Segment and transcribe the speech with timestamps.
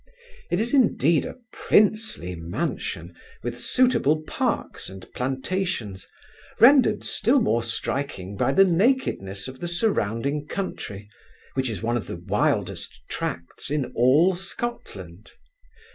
[0.49, 3.13] It is indeed a princely mansion,
[3.43, 6.07] with suitable parks and plantations,
[6.59, 11.07] rendered still more striking by the nakedness of the surrounding country,
[11.53, 15.33] which is one of the wildest tracts in all Scotland.